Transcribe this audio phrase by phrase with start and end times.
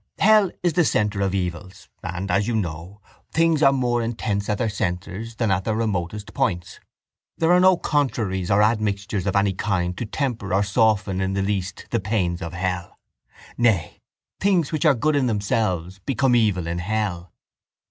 [0.17, 2.99] Hell is the centre of evils and, as you know,
[3.31, 6.79] things are more intense at their centres than at their remotest points.
[7.37, 11.43] There are no contraries or admixtures of any kind to temper or soften in the
[11.43, 12.97] least the pains of hell.
[13.59, 13.99] Nay,
[14.39, 17.31] things which are good in themselves become evil in hell.